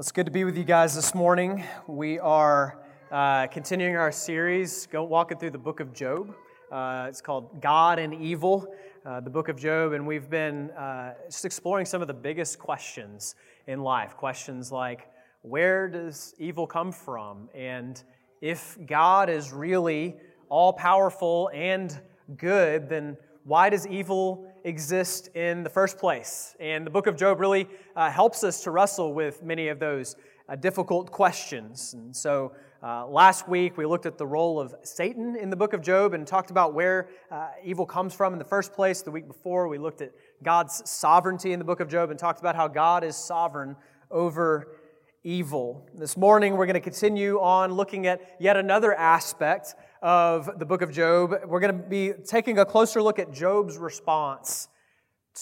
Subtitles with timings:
[0.00, 1.64] It's good to be with you guys this morning.
[1.88, 2.78] We are
[3.10, 6.32] uh, continuing our series, go walking through the book of Job.
[6.70, 8.72] Uh, it's called God and Evil,
[9.04, 12.60] uh, the book of Job, and we've been uh, just exploring some of the biggest
[12.60, 13.34] questions
[13.66, 14.16] in life.
[14.16, 15.08] Questions like,
[15.42, 17.48] where does evil come from?
[17.52, 18.00] And
[18.40, 20.14] if God is really
[20.48, 22.00] all powerful and
[22.36, 26.54] good, then why does evil exist in the first place?
[26.60, 30.14] And the book of Job really uh, helps us to wrestle with many of those
[30.48, 31.94] uh, difficult questions.
[31.94, 35.72] And so uh, last week we looked at the role of Satan in the book
[35.72, 39.02] of Job and talked about where uh, evil comes from in the first place.
[39.02, 40.12] The week before we looked at
[40.42, 43.74] God's sovereignty in the book of Job and talked about how God is sovereign
[44.10, 44.76] over
[45.24, 45.86] evil.
[45.94, 50.82] This morning we're going to continue on looking at yet another aspect of the book
[50.82, 54.68] of Job, we're going to be taking a closer look at Job's response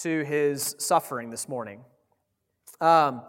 [0.01, 1.81] to his suffering this morning.
[2.81, 3.21] Um,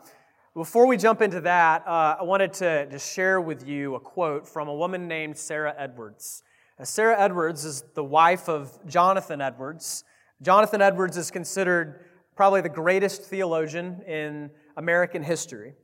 [0.55, 4.47] before we jump into that, uh, I wanted to just share with you a quote
[4.47, 6.43] from a woman named Sarah Edwards.
[6.79, 10.05] Uh, Sarah Edwards is the wife of Jonathan Edwards.
[10.43, 12.05] Jonathan Edwards is considered
[12.37, 15.75] probably the greatest theologian in American history.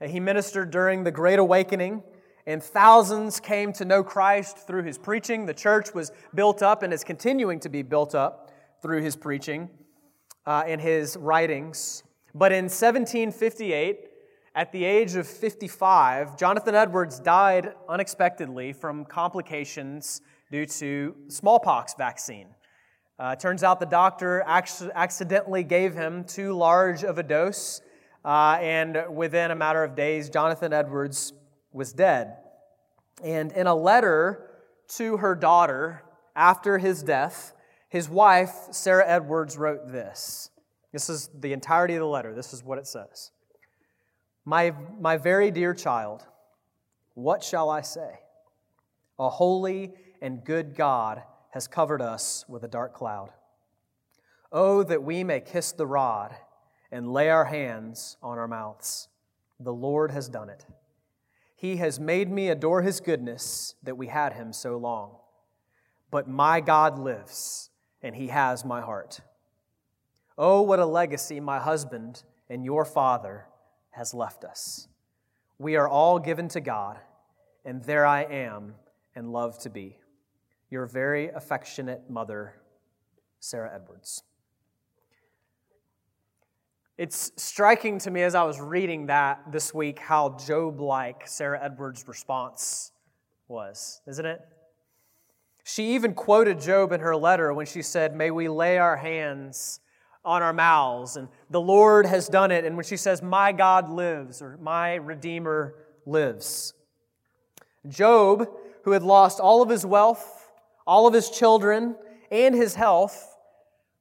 [0.00, 2.02] Uh, he ministered during the Great Awakening
[2.46, 5.46] and thousands came to know Christ through his preaching.
[5.46, 8.50] The church was built up and is continuing to be built up
[8.82, 9.70] through his preaching
[10.46, 12.02] uh, and his writings.
[12.34, 14.08] But in 1758,
[14.56, 20.20] at the age of 55, Jonathan Edwards died unexpectedly from complications
[20.52, 22.48] due to smallpox vaccine.
[23.18, 27.80] Uh, turns out the doctor accidentally gave him too large of a dose,
[28.24, 31.32] uh, and within a matter of days, Jonathan Edwards
[31.74, 32.36] was dead.
[33.22, 34.50] And in a letter
[34.96, 36.02] to her daughter
[36.34, 37.52] after his death,
[37.88, 40.50] his wife, Sarah Edwards, wrote this.
[40.92, 42.34] This is the entirety of the letter.
[42.34, 43.30] This is what it says
[44.44, 46.24] My, my very dear child,
[47.14, 48.20] what shall I say?
[49.18, 53.30] A holy and good God has covered us with a dark cloud.
[54.50, 56.34] Oh, that we may kiss the rod
[56.90, 59.08] and lay our hands on our mouths.
[59.60, 60.64] The Lord has done it.
[61.64, 65.12] He has made me adore his goodness that we had him so long.
[66.10, 67.70] But my God lives,
[68.02, 69.22] and he has my heart.
[70.36, 73.46] Oh, what a legacy my husband and your father
[73.92, 74.88] has left us.
[75.58, 76.98] We are all given to God,
[77.64, 78.74] and there I am
[79.16, 79.96] and love to be.
[80.68, 82.56] Your very affectionate mother,
[83.40, 84.22] Sarah Edwards.
[86.96, 91.58] It's striking to me as I was reading that this week how Job like Sarah
[91.60, 92.92] Edwards' response
[93.48, 94.40] was, isn't it?
[95.64, 99.80] She even quoted Job in her letter when she said, May we lay our hands
[100.24, 102.64] on our mouths, and the Lord has done it.
[102.64, 105.74] And when she says, My God lives, or My Redeemer
[106.06, 106.74] lives.
[107.88, 108.46] Job,
[108.84, 110.48] who had lost all of his wealth,
[110.86, 111.96] all of his children,
[112.30, 113.33] and his health,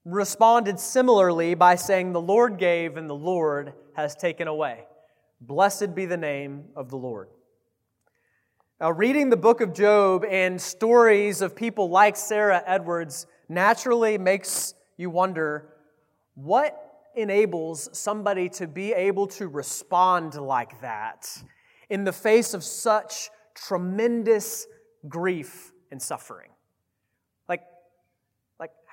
[0.05, 4.85] responded similarly by saying, The Lord gave and the Lord has taken away.
[5.41, 7.29] Blessed be the name of the Lord.
[8.79, 14.73] Now, reading the book of Job and stories of people like Sarah Edwards naturally makes
[14.97, 15.69] you wonder
[16.35, 16.79] what
[17.15, 21.29] enables somebody to be able to respond like that
[21.89, 24.67] in the face of such tremendous
[25.07, 26.49] grief and suffering?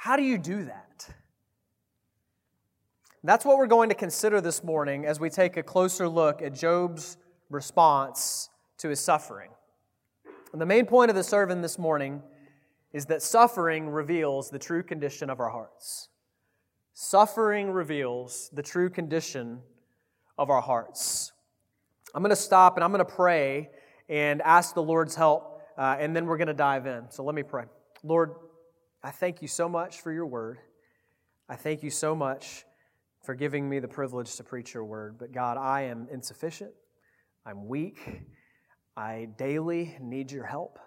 [0.01, 1.11] How do you do that?
[3.23, 6.55] That's what we're going to consider this morning as we take a closer look at
[6.55, 7.19] Job's
[7.51, 9.51] response to his suffering.
[10.53, 12.23] And the main point of the sermon this morning
[12.95, 16.09] is that suffering reveals the true condition of our hearts.
[16.95, 19.61] Suffering reveals the true condition
[20.39, 21.33] of our hearts.
[22.15, 23.69] I'm going to stop and I'm going to pray
[24.09, 27.11] and ask the Lord's help, uh, and then we're going to dive in.
[27.11, 27.65] So let me pray.
[28.03, 28.31] Lord,
[29.03, 30.59] I thank you so much for your word.
[31.49, 32.67] I thank you so much
[33.23, 35.17] for giving me the privilege to preach your word.
[35.19, 36.73] But God, I am insufficient.
[37.47, 37.99] I'm weak.
[38.99, 40.79] I daily need your help.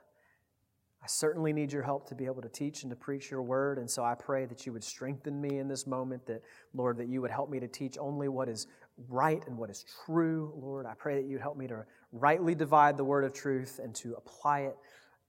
[1.01, 3.79] I certainly need your help to be able to teach and to preach your word.
[3.79, 6.43] And so I pray that you would strengthen me in this moment, that,
[6.75, 8.67] Lord, that you would help me to teach only what is
[9.09, 10.85] right and what is true, Lord.
[10.85, 14.13] I pray that you'd help me to rightly divide the word of truth and to
[14.13, 14.77] apply it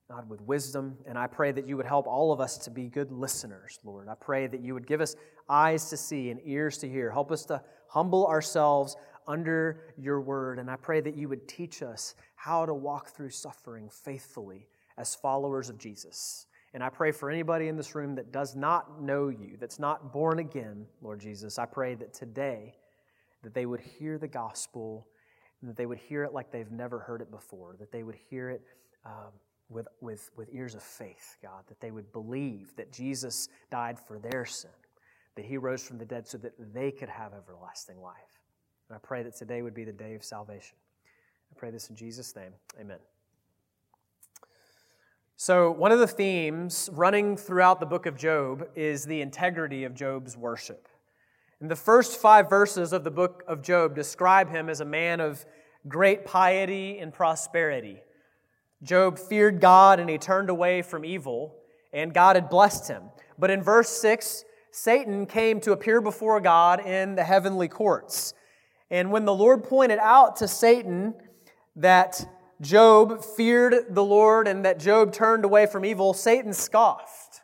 [0.09, 0.97] God, with wisdom.
[1.07, 4.07] And I pray that you would help all of us to be good listeners, Lord.
[4.07, 5.15] I pray that you would give us
[5.49, 7.09] eyes to see and ears to hear.
[7.09, 8.95] Help us to humble ourselves
[9.27, 10.59] under your word.
[10.59, 14.67] And I pray that you would teach us how to walk through suffering faithfully
[14.97, 16.45] as followers of Jesus.
[16.75, 20.13] And I pray for anybody in this room that does not know you, that's not
[20.13, 21.57] born again, Lord Jesus.
[21.57, 22.75] I pray that today
[23.43, 25.07] that they would hear the gospel
[25.61, 28.17] and that they would hear it like they've never heard it before, that they would
[28.29, 28.61] hear it
[29.05, 29.31] um,
[29.69, 34.19] with, with, with ears of faith, God, that they would believe that Jesus died for
[34.19, 34.71] their sin,
[35.35, 38.39] that he rose from the dead so that they could have everlasting life.
[38.89, 40.77] And I pray that today would be the day of salvation.
[41.51, 42.51] I pray this in Jesus' name.
[42.79, 42.99] Amen.
[45.37, 49.93] So, one of the themes running throughout the book of Job is the integrity of
[49.93, 50.87] Job's worship.
[51.59, 55.19] And the first five verses of the book of Job describe him as a man
[55.19, 55.45] of
[55.87, 58.01] great piety and prosperity.
[58.85, 61.55] Job feared God and he turned away from evil,
[61.91, 63.03] and God had blessed him.
[63.37, 68.33] But in verse 6, Satan came to appear before God in the heavenly courts.
[68.91, 71.15] And when the Lord pointed out to Satan
[71.75, 72.25] that
[72.61, 77.41] Job feared the Lord and that Job turned away from evil, Satan scoffed.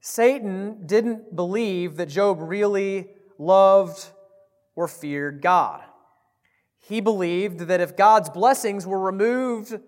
[0.00, 3.08] Satan didn't believe that Job really
[3.38, 4.06] loved
[4.76, 5.82] or feared God.
[6.78, 9.78] He believed that if God's blessings were removed,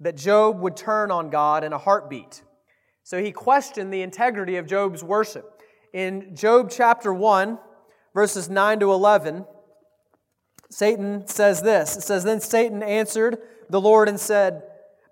[0.00, 2.42] that Job would turn on God in a heartbeat.
[3.02, 5.62] So he questioned the integrity of Job's worship.
[5.92, 7.58] In Job chapter 1,
[8.14, 9.46] verses 9 to 11,
[10.70, 11.96] Satan says this.
[11.96, 13.38] It says, Then Satan answered
[13.70, 14.62] the Lord and said,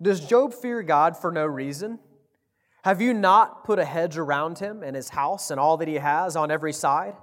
[0.03, 2.01] Does Job fear God for no reason?
[2.83, 5.95] Have you not put a hedge around him and his house and all that he
[5.95, 7.15] has on every side?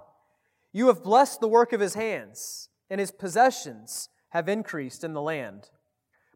[0.73, 5.21] You have blessed the work of his hands, and his possessions have increased in the
[5.21, 5.69] land.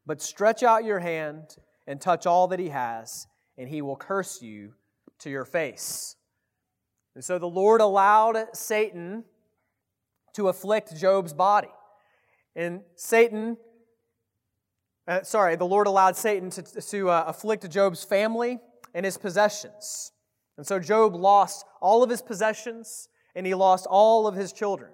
[0.06, 1.58] But stretch out your hand
[1.88, 4.74] and touch all that he has, and he will curse you
[5.20, 6.16] to your face.
[7.16, 9.24] And so the Lord allowed Satan
[10.34, 11.70] to afflict Job's body.
[12.56, 13.58] And Satan,
[15.08, 18.60] uh, sorry, the Lord allowed Satan to, to uh, afflict Job's family
[18.94, 20.12] and his possessions.
[20.58, 24.92] And so Job lost all of his possessions and he lost all of his children.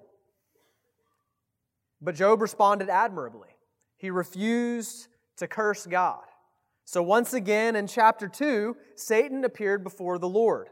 [2.00, 3.51] But Job responded admirably.
[4.02, 5.06] He refused
[5.36, 6.24] to curse God.
[6.84, 10.68] So once again in chapter 2, Satan appeared before the Lord.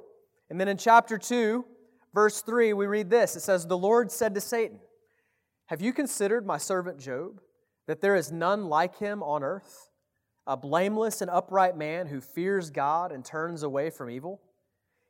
[0.51, 1.65] And then in chapter 2,
[2.13, 4.81] verse 3, we read this it says, The Lord said to Satan,
[5.67, 7.41] have you considered my servant Job,
[7.87, 9.91] that there is none like him on earth,
[10.45, 14.41] a blameless and upright man who fears God and turns away from evil?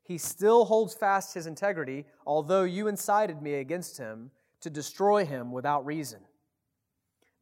[0.03, 4.31] He still holds fast his integrity, although you incited me against him
[4.61, 6.21] to destroy him without reason.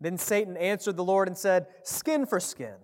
[0.00, 2.76] Then Satan answered the Lord and said, Skin for skin.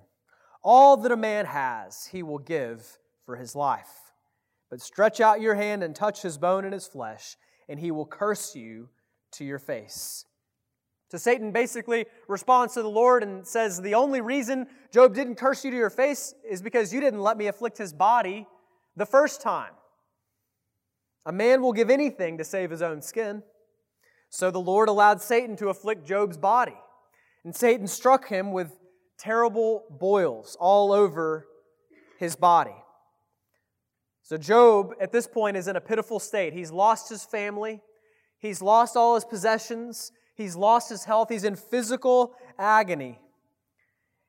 [0.63, 4.13] All that a man has, he will give for his life.
[4.71, 7.37] But stretch out your hand and touch his bone and his flesh,
[7.69, 8.89] and he will curse you
[9.33, 10.25] to your face.
[11.11, 15.65] So Satan basically responds to the Lord and says, The only reason Job didn't curse
[15.65, 18.47] you to your face is because you didn't let me afflict his body
[18.97, 19.73] the first time.
[21.27, 23.43] A man will give anything to save his own skin.
[24.29, 26.77] So the Lord allowed Satan to afflict Job's body.
[27.45, 28.73] And Satan struck him with
[29.19, 31.47] terrible boils all over
[32.19, 32.75] his body.
[34.23, 36.55] So Job, at this point, is in a pitiful state.
[36.55, 37.83] He's lost his family.
[38.39, 40.13] He's lost all his possessions.
[40.35, 41.29] He's lost his health.
[41.29, 43.19] He's in physical agony.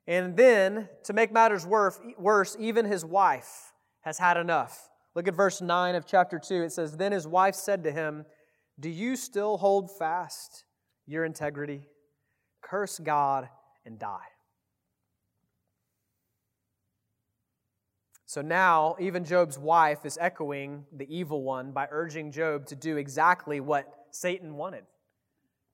[0.06, 3.72] And then, to make matters worse, even his wife
[4.02, 4.90] has had enough.
[5.16, 6.64] Look at verse 9 of chapter 2.
[6.64, 8.26] It says, Then his wife said to him,
[8.80, 10.66] Do you still hold fast
[11.08, 11.88] your integrity?
[12.66, 13.50] Curse God
[13.86, 14.28] and die.
[18.26, 22.98] So now, even Job's wife is echoing the evil one by urging Job to do
[22.98, 24.84] exactly what Satan wanted,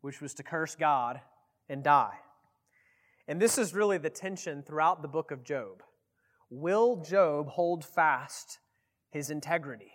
[0.02, 1.22] which was to curse God
[1.70, 2.20] and die.
[3.28, 5.82] And this is really the tension throughout the book of Job.
[6.50, 8.60] Will Job hold fast
[9.10, 9.94] his integrity?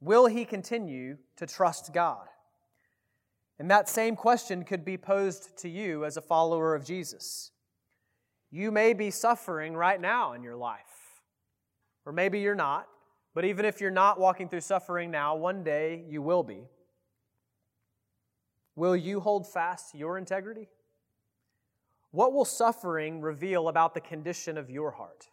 [0.00, 2.28] Will he continue to trust God?
[3.58, 7.50] And that same question could be posed to you as a follower of Jesus.
[8.50, 11.20] You may be suffering right now in your life,
[12.06, 12.86] or maybe you're not.
[13.34, 16.64] But even if you're not walking through suffering now, one day you will be.
[18.74, 20.68] Will you hold fast to your integrity?
[22.10, 25.28] What will suffering reveal about the condition of your heart?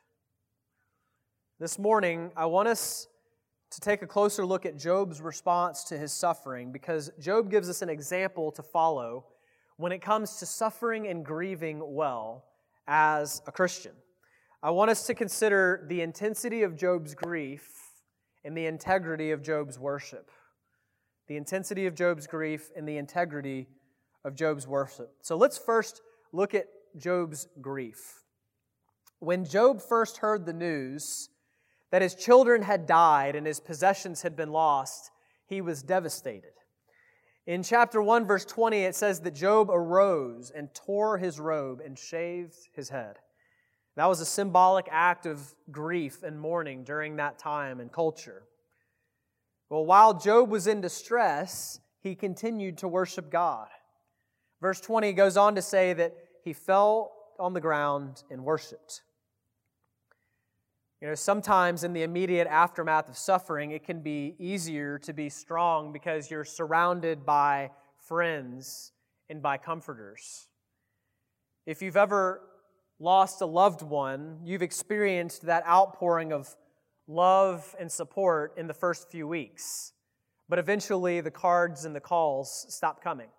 [1.60, 3.08] This morning, I want us
[3.72, 7.81] to take a closer look at Job's response to his suffering because Job gives us
[7.81, 9.25] an example to follow
[9.77, 12.45] when it comes to suffering and grieving well
[12.88, 13.91] as a Christian.
[14.63, 17.69] I want us to consider the intensity of Job's grief
[18.43, 20.31] and the integrity of Job's worship.
[21.27, 23.67] The intensity of Job's grief and the integrity
[24.24, 25.15] of Job's worship.
[25.22, 26.67] So let's first look at
[26.98, 28.22] Job's grief.
[29.19, 31.29] When Job first heard the news
[31.96, 35.12] that his children had died and his possessions had been lost,
[35.46, 36.52] he was devastated.
[37.48, 41.98] In chapter 1, verse 20, it says that Job arose and tore his robe and
[41.98, 43.16] shaved his head.
[43.96, 48.44] That was a symbolic act of grief and mourning during that time and culture.
[49.70, 53.70] Well, while Job was in distress, he continued to worship God.
[54.60, 59.02] Verse 20 goes on to say that he fell on the ground and worshiped.
[61.05, 65.29] You know, sometimes in the immediate aftermath of suffering, it can be easier to be
[65.29, 68.91] strong because you're surrounded by friends
[69.29, 70.47] and by comforters.
[71.67, 72.41] If you've ever
[72.97, 76.55] lost a loved one, you've experienced that outpouring of
[77.07, 79.93] love and support in the first few weeks.
[80.50, 83.29] But eventually, the cards and the calls stop coming.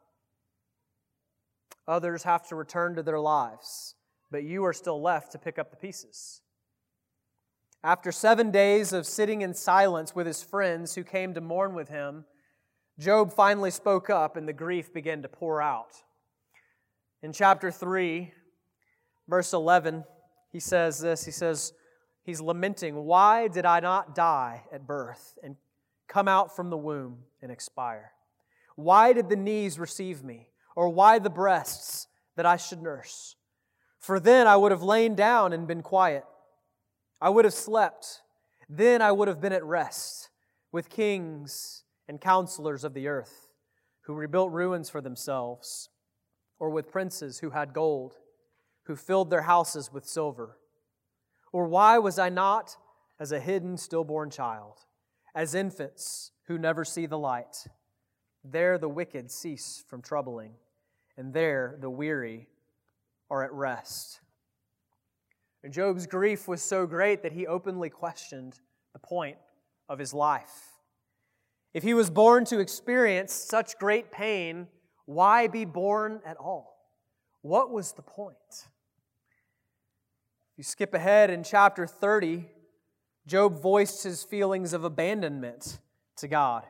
[1.88, 3.96] Others have to return to their lives,
[4.30, 6.42] but you are still left to pick up the pieces.
[7.87, 11.88] After seven days of sitting in silence with his friends who came to mourn with
[11.88, 12.25] him,
[12.99, 16.02] Job finally spoke up and the grief began to pour out.
[17.23, 18.33] In chapter 3,
[19.28, 20.02] verse 11,
[20.50, 21.75] he says this He says,
[22.25, 25.55] He's lamenting, Why did I not die at birth and
[26.09, 28.11] come out from the womb and expire?
[28.75, 30.49] Why did the knees receive me?
[30.75, 33.37] Or why the breasts that I should nurse?
[34.00, 36.25] For then I would have lain down and been quiet.
[37.20, 38.23] I would have slept.
[38.68, 40.30] Then I would have been at rest
[40.73, 43.49] with kings and counselors of the earth
[44.02, 45.88] who rebuilt ruins for themselves,
[46.58, 48.14] or with princes who had gold,
[48.85, 50.58] who filled their houses with silver.
[51.52, 52.76] Or why was I not
[53.18, 54.78] as a hidden stillborn child,
[55.35, 57.66] as infants who never see the light?
[58.44, 60.52] There the wicked cease from troubling,
[61.16, 62.49] and there the weary
[63.28, 64.20] are at rest.
[65.66, 68.61] And Job's grief was so great that he openly questioned
[68.92, 69.37] the point
[69.88, 70.76] of his life.
[71.75, 74.68] If he was born to experience such great pain,
[75.06, 76.87] why be born at all?
[77.42, 78.37] What was the point?
[80.56, 82.44] You skip ahead in chapter 30,
[83.26, 85.80] Job voiced his feelings of abandonment
[86.18, 86.62] to God.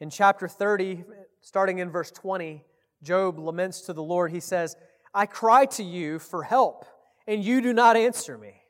[0.00, 1.04] In chapter 30,
[1.42, 2.64] starting in verse 20,
[3.04, 4.32] Job laments to the Lord.
[4.32, 4.74] He says,
[5.14, 6.84] I cry to you for help
[7.28, 8.62] and you do not answer me.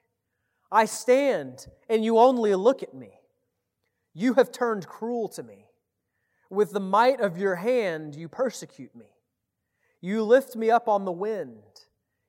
[0.71, 3.21] I stand, and you only look at me.
[4.13, 5.67] You have turned cruel to me.
[6.51, 9.07] With the might of your hand, you persecute me.
[10.01, 11.63] You lift me up on the wind.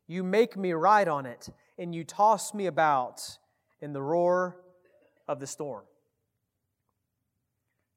[0.08, 3.40] You make me ride on it, and you toss me about
[3.82, 4.62] in the roar
[5.28, 5.84] of the storm.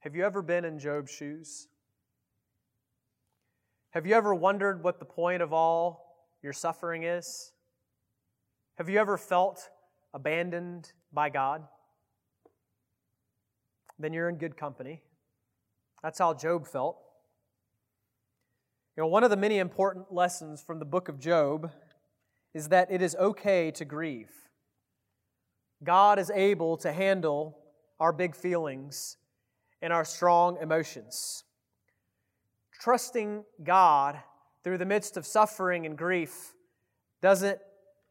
[0.00, 1.68] Have you ever been in Job's shoes?
[3.90, 7.52] Have you ever wondered what the point of all your suffering is?
[8.82, 9.70] Have you ever felt
[10.12, 11.62] abandoned by God?
[13.96, 15.02] Then you're in good company.
[16.02, 16.98] That's how Job felt.
[18.96, 21.70] You know, one of the many important lessons from the book of Job
[22.54, 24.32] is that it is okay to grieve.
[25.84, 27.56] God is able to handle
[28.00, 29.16] our big feelings
[29.80, 31.44] and our strong emotions.
[32.80, 34.18] Trusting God
[34.64, 36.54] through the midst of suffering and grief
[37.20, 37.60] doesn't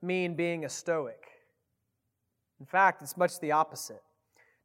[0.01, 1.23] mean being a Stoic.
[2.59, 4.01] In fact, it's much the opposite.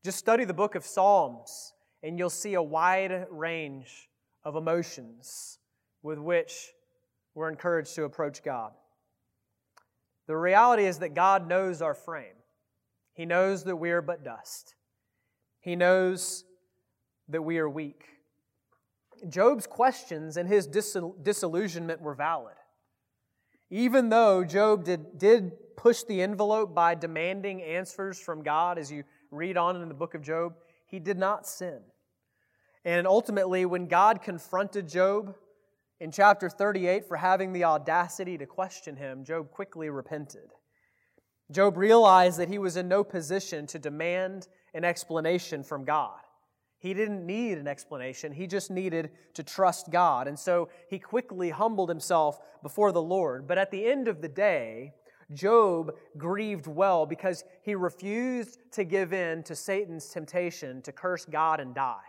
[0.05, 4.09] Just study the book of Psalms, and you'll see a wide range
[4.45, 5.59] of emotions
[6.03, 6.73] with which
[7.35, 8.73] we're encouraged to approach God.
[10.27, 12.35] The reality is that God knows our frame.
[13.15, 14.75] He knows that we are but dust.
[15.61, 16.45] He knows
[17.29, 18.05] that we are weak.
[19.29, 22.55] Job's questions and his disillusionment were valid.
[23.71, 29.05] Even though Job did, did push the envelope by demanding answers from God, as you
[29.31, 30.55] read on in the book of Job,
[30.87, 31.81] he did not sin.
[32.85, 35.35] And ultimately, when God confronted Job
[35.99, 40.53] in chapter 38 for having the audacity to question him, Job quickly repented.
[41.51, 46.19] Job realized that he was in no position to demand an explanation from God.
[46.87, 48.31] He didn't need an explanation.
[48.31, 50.29] He just needed to trust God.
[50.29, 53.49] And so he quickly humbled himself before the Lord.
[53.49, 54.93] But at the end of the day,
[55.33, 61.59] Job grieved well because he refused to give in to Satan's temptation to curse God
[61.59, 62.07] and die.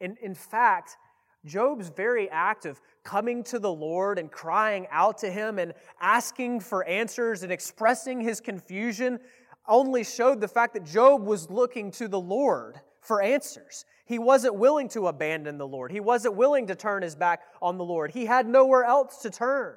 [0.00, 0.98] In, in fact,
[1.46, 6.60] Job's very act of coming to the Lord and crying out to him and asking
[6.60, 9.18] for answers and expressing his confusion
[9.66, 13.86] only showed the fact that Job was looking to the Lord for answers.
[14.04, 15.90] He wasn't willing to abandon the Lord.
[15.90, 18.12] He wasn't willing to turn his back on the Lord.
[18.12, 19.74] He had nowhere else to turn.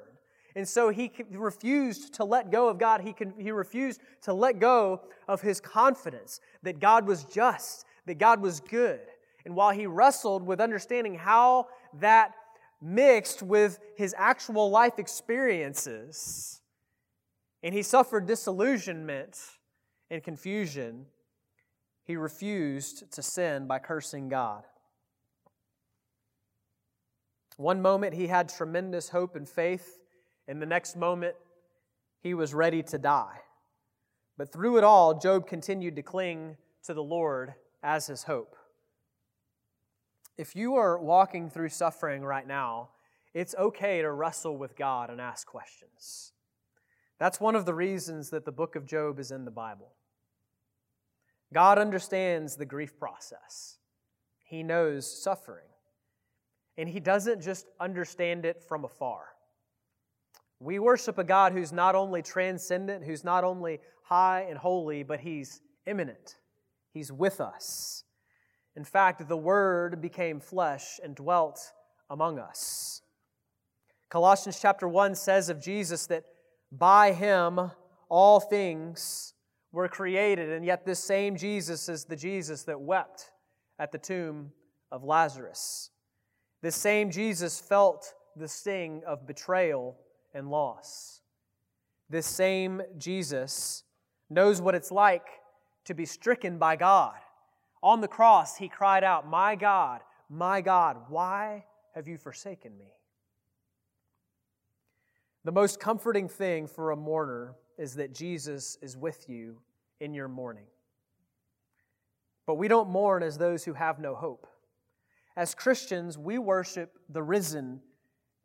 [0.54, 3.00] And so he refused to let go of God.
[3.00, 8.40] He, he refused to let go of his confidence that God was just, that God
[8.40, 9.00] was good.
[9.44, 12.36] And while he wrestled with understanding how that
[12.80, 16.60] mixed with his actual life experiences,
[17.64, 19.36] and he suffered disillusionment
[20.08, 21.06] and confusion,
[22.04, 24.64] he refused to sin by cursing God.
[27.56, 29.98] One moment he had tremendous hope and faith,
[30.46, 31.34] and the next moment
[32.20, 33.40] he was ready to die.
[34.36, 38.56] But through it all, Job continued to cling to the Lord as his hope.
[40.36, 42.90] If you are walking through suffering right now,
[43.32, 46.32] it's okay to wrestle with God and ask questions.
[47.18, 49.92] That's one of the reasons that the book of Job is in the Bible.
[51.54, 53.78] God understands the grief process,
[54.44, 55.68] He knows suffering,
[56.76, 59.26] and He doesn't just understand it from afar.
[60.58, 65.20] We worship a God who's not only transcendent, who's not only high and holy, but
[65.20, 66.36] He's immanent.
[66.92, 68.04] He's with us.
[68.74, 71.72] In fact, the Word became flesh and dwelt
[72.10, 73.00] among us.
[74.08, 76.24] Colossians chapter 1 says of Jesus that
[76.72, 77.70] by Him
[78.08, 79.33] all things
[79.74, 83.32] were created, and yet this same Jesus is the Jesus that wept
[83.78, 84.52] at the tomb
[84.92, 85.90] of Lazarus.
[86.62, 89.96] This same Jesus felt the sting of betrayal
[90.32, 91.20] and loss.
[92.08, 93.82] This same Jesus
[94.30, 95.26] knows what it's like
[95.86, 97.16] to be stricken by God.
[97.82, 100.00] On the cross, he cried out, My God,
[100.30, 101.64] my God, why
[101.94, 102.92] have you forsaken me?
[105.44, 109.58] The most comforting thing for a mourner is that Jesus is with you
[110.00, 110.66] in your mourning.
[112.46, 114.46] But we don't mourn as those who have no hope.
[115.36, 117.80] As Christians, we worship the risen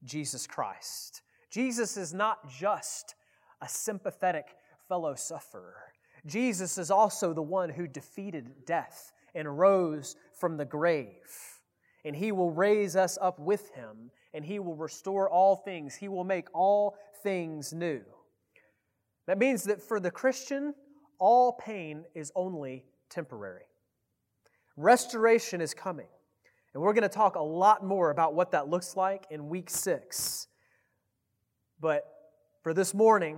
[0.04, 1.22] Jesus Christ.
[1.50, 3.16] Jesus is not just
[3.62, 4.56] a sympathetic
[4.88, 5.76] fellow sufferer.
[6.26, 11.60] Jesus is also the one who defeated death and rose from the grave.
[12.06, 15.96] And he will raise us up with him, and he will restore all things.
[15.96, 18.02] He will make all things new.
[19.30, 20.74] That means that for the Christian,
[21.20, 23.68] all pain is only temporary.
[24.76, 26.08] Restoration is coming.
[26.74, 29.70] And we're going to talk a lot more about what that looks like in week
[29.70, 30.48] six.
[31.80, 32.06] But
[32.64, 33.38] for this morning,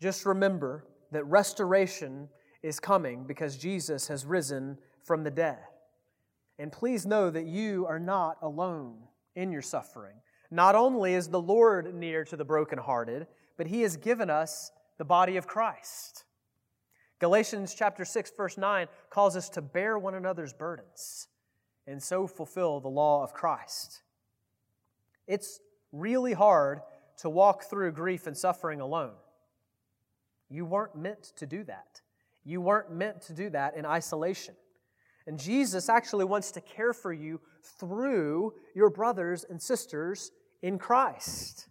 [0.00, 2.28] just remember that restoration
[2.64, 5.60] is coming because Jesus has risen from the dead.
[6.58, 9.04] And please know that you are not alone
[9.36, 10.16] in your suffering.
[10.50, 15.04] Not only is the Lord near to the brokenhearted, but he has given us the
[15.04, 16.24] body of Christ.
[17.18, 21.28] Galatians chapter 6 verse 9 calls us to bear one another's burdens
[21.86, 24.02] and so fulfill the law of Christ.
[25.26, 25.60] It's
[25.92, 26.80] really hard
[27.18, 29.14] to walk through grief and suffering alone.
[30.48, 32.00] You weren't meant to do that.
[32.44, 34.54] You weren't meant to do that in isolation.
[35.26, 37.40] And Jesus actually wants to care for you
[37.78, 41.68] through your brothers and sisters in Christ.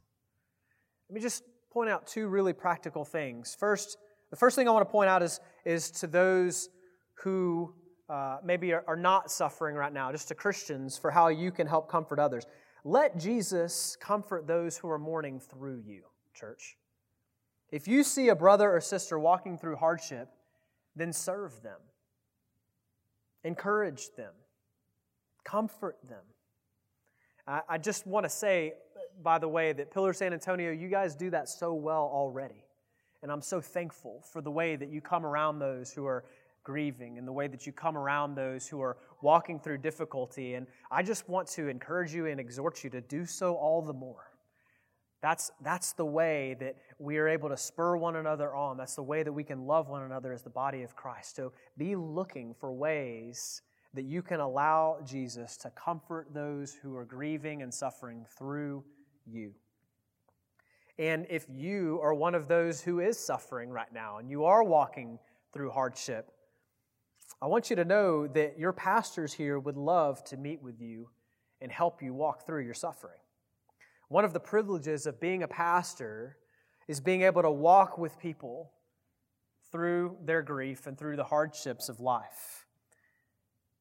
[1.09, 3.55] Let me just point out two really practical things.
[3.59, 3.97] First,
[4.29, 6.69] the first thing I want to point out is, is to those
[7.23, 7.73] who
[8.09, 11.67] uh, maybe are, are not suffering right now, just to Christians, for how you can
[11.67, 12.45] help comfort others.
[12.83, 16.03] Let Jesus comfort those who are mourning through you,
[16.33, 16.77] church.
[17.69, 20.27] If you see a brother or sister walking through hardship,
[20.95, 21.79] then serve them,
[23.45, 24.33] encourage them,
[25.45, 26.23] comfort them.
[27.47, 28.73] I, I just want to say,
[29.23, 32.65] by the way, that Pillar San Antonio, you guys do that so well already.
[33.23, 36.25] And I'm so thankful for the way that you come around those who are
[36.63, 40.55] grieving and the way that you come around those who are walking through difficulty.
[40.55, 43.93] And I just want to encourage you and exhort you to do so all the
[43.93, 44.27] more.
[45.21, 48.77] That's, that's the way that we are able to spur one another on.
[48.77, 51.35] That's the way that we can love one another as the body of Christ.
[51.35, 53.61] So be looking for ways
[53.93, 58.83] that you can allow Jesus to comfort those who are grieving and suffering through
[59.25, 59.53] you.
[60.99, 64.63] And if you are one of those who is suffering right now and you are
[64.63, 65.19] walking
[65.53, 66.31] through hardship,
[67.41, 71.09] I want you to know that your pastors here would love to meet with you
[71.59, 73.19] and help you walk through your suffering.
[74.09, 76.37] One of the privileges of being a pastor
[76.87, 78.71] is being able to walk with people
[79.71, 82.60] through their grief and through the hardships of life.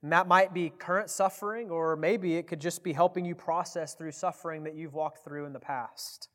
[0.02, 3.94] And that might be current suffering, or maybe it could just be helping you process
[3.94, 6.28] through suffering that you've walked through in the past.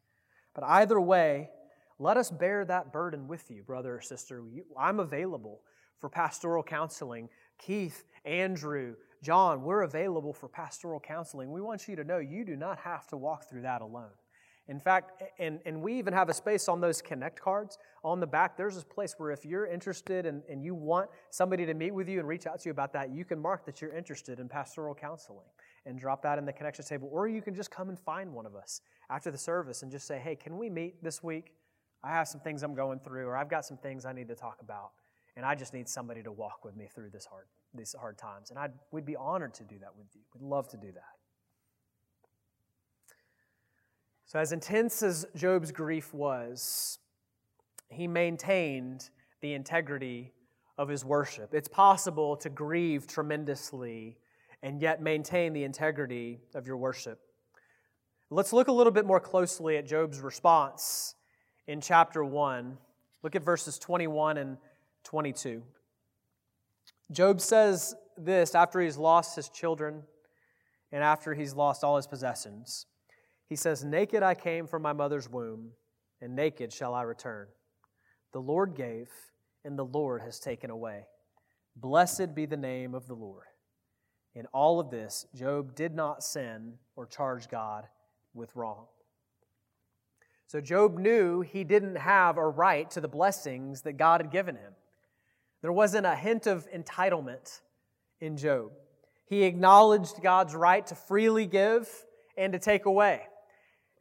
[0.54, 1.50] But either way,
[1.98, 4.44] let us bear that burden with you, brother or sister.
[4.78, 5.62] I'm available
[6.00, 7.30] for pastoral counseling.
[7.58, 11.52] Keith, Andrew, John, we're available for pastoral counseling.
[11.52, 14.12] We want you to know you do not have to walk through that alone.
[14.68, 18.26] In fact, and, and we even have a space on those connect cards on the
[18.26, 18.58] back.
[18.58, 22.10] There's a place where if you're interested and, and you want somebody to meet with
[22.10, 24.50] you and reach out to you about that, you can mark that you're interested in
[24.50, 25.46] pastoral counseling.
[25.86, 27.10] and drop that in the connection table.
[27.12, 30.08] Or you can just come and find one of us after the service and just
[30.08, 31.54] say, hey, can we meet this week?
[32.04, 34.36] I have some things I'm going through, or I've got some things I need to
[34.36, 34.92] talk about,
[35.36, 38.52] and I just need somebody to walk with me through this hard, these hard times.
[38.52, 40.22] And I'd, we'd be honored to do that with you.
[40.34, 41.15] We'd love to do that.
[44.26, 46.98] So, as intense as Job's grief was,
[47.90, 49.10] he maintained
[49.42, 50.34] the integrity
[50.78, 51.54] of his worship.
[51.54, 54.18] It's possible to grieve tremendously
[54.64, 57.20] and yet maintain the integrity of your worship.
[58.32, 61.14] Let's look a little bit more closely at Job's response
[61.68, 62.78] in chapter 1.
[63.22, 64.58] Look at verses 21 and
[65.04, 65.62] 22.
[67.12, 70.02] Job says this after he's lost his children
[70.92, 72.88] and after he's lost all his possessions.
[73.48, 75.72] He says, Naked I came from my mother's womb,
[76.22, 77.48] and naked shall I return.
[78.34, 79.10] The Lord gave,
[79.64, 81.06] and the Lord has taken away.
[81.76, 83.46] Blessed be the name of the Lord.
[84.34, 87.86] In all of this, Job did not sin or charge God
[88.34, 88.88] with wrong.
[90.48, 94.56] So Job knew he didn't have a right to the blessings that God had given
[94.56, 94.74] him.
[95.62, 97.62] There wasn't a hint of entitlement
[98.20, 98.72] in Job.
[99.26, 101.90] He acknowledged God's right to freely give
[102.38, 103.22] and to take away.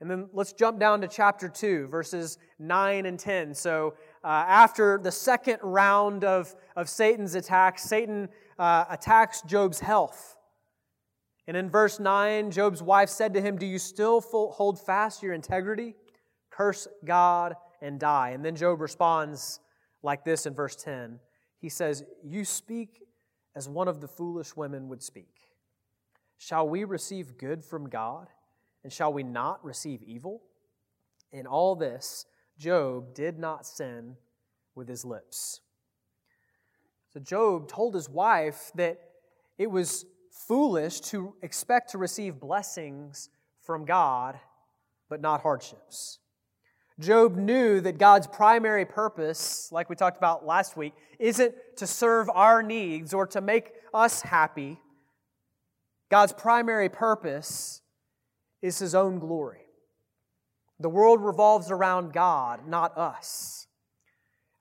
[0.04, 3.54] And then let's jump down to chapter 2, verses 9 and 10.
[3.54, 10.36] So, uh, after the second round of, of Satan's attacks, Satan uh, attacks Job's health.
[11.48, 15.32] And in verse 9, Job's wife said to him, Do you still hold fast your
[15.32, 15.94] integrity?
[16.50, 18.32] Curse God and die.
[18.32, 19.58] And then Job responds
[20.02, 21.18] like this in verse 10.
[21.62, 23.00] He says, You speak
[23.56, 25.48] as one of the foolish women would speak.
[26.36, 28.28] Shall we receive good from God,
[28.84, 30.42] and shall we not receive evil?
[31.32, 32.26] In all this,
[32.58, 34.16] Job did not sin
[34.74, 35.60] with his lips.
[37.12, 38.98] So Job told his wife that
[39.58, 43.30] it was foolish to expect to receive blessings
[43.62, 44.38] from God,
[45.08, 46.18] but not hardships.
[47.00, 52.28] Job knew that God's primary purpose, like we talked about last week, isn't to serve
[52.30, 54.78] our needs or to make us happy.
[56.10, 57.80] God's primary purpose
[58.64, 59.60] is His own glory.
[60.80, 63.66] The world revolves around God, not us.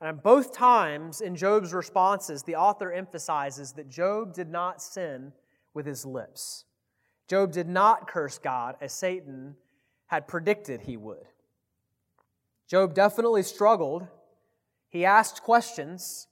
[0.02, 5.32] And both times in Job's responses, the author emphasizes that Job did not sin
[5.74, 6.66] with his lips.
[7.30, 9.56] Job did not curse God as Satan
[10.08, 11.26] had predicted he would.
[12.68, 14.06] Job definitely struggled.
[14.90, 16.28] He asked questions.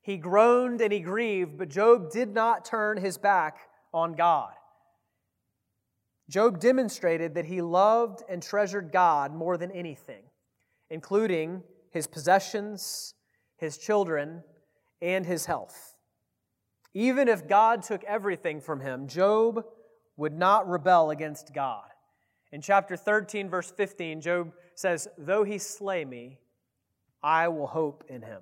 [0.00, 3.58] He groaned and he grieved, but Job did not turn his back
[3.92, 4.52] on God.
[6.28, 10.24] Job demonstrated that he loved and treasured God more than anything,
[10.90, 13.14] including his possessions,
[13.56, 14.42] his children,
[15.00, 15.96] and his health.
[16.94, 19.64] Even if God took everything from him, Job
[20.16, 21.84] would not rebel against God.
[22.52, 26.38] In chapter 13, verse 15, Job says, Though he slay me,
[27.22, 28.40] I will hope in him.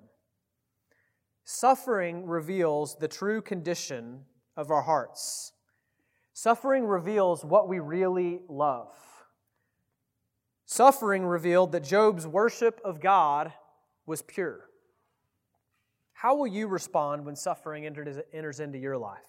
[1.44, 4.20] Suffering reveals the true condition
[4.56, 5.52] of our hearts.
[6.36, 8.92] Suffering reveals what we really love.
[10.66, 13.52] Suffering revealed that Job's worship of God
[14.04, 14.68] was pure.
[16.12, 19.20] How will you respond when suffering enters into your life?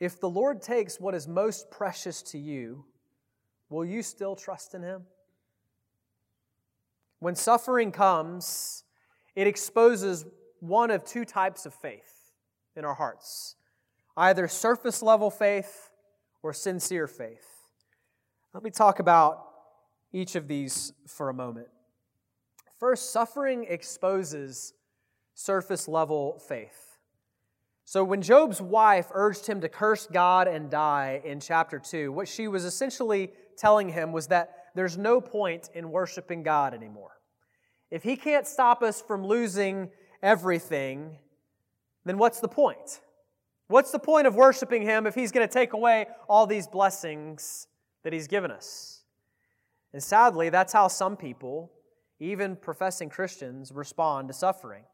[0.00, 2.86] If the Lord takes what is most precious to you,
[3.68, 5.02] will you still trust in Him?
[7.18, 8.84] When suffering comes,
[9.34, 10.24] it exposes
[10.60, 12.32] one of two types of faith
[12.74, 13.56] in our hearts
[14.16, 15.90] either surface level faith
[16.42, 17.46] or sincere faith.
[18.54, 19.44] Let me talk about
[20.12, 21.68] each of these for a moment.
[22.78, 24.72] First, suffering exposes
[25.34, 26.98] surface level faith.
[27.84, 32.26] So, when Job's wife urged him to curse God and die in chapter 2, what
[32.26, 37.12] she was essentially telling him was that there's no point in worshiping God anymore.
[37.90, 39.90] If he can't stop us from losing
[40.22, 41.16] everything,
[42.04, 43.00] then what's the point?
[43.68, 47.66] What's the point of worshiping him if he's going to take away all these blessings
[48.04, 49.02] that he's given us?
[49.92, 51.72] And sadly, that's how some people,
[52.20, 54.84] even professing Christians, respond to suffering.